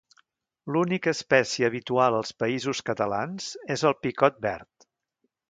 L'única 0.75 1.11
espècie 1.17 1.67
habitual 1.71 2.17
als 2.21 2.33
Països 2.45 2.81
Catalans 2.89 3.53
és 3.77 3.85
el 3.93 3.99
picot 4.07 4.43
verd. 4.49 4.91